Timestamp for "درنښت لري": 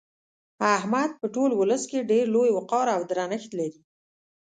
3.11-3.79